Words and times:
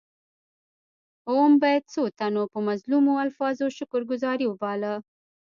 اووم 1.29 1.53
بیت 1.61 1.83
څو 1.93 2.03
تنو 2.17 2.43
په 2.53 2.59
منظومو 2.67 3.13
الفاظو 3.25 3.65
شکر 3.77 4.01
ګذاري 4.09 4.45
وباله. 4.47 4.93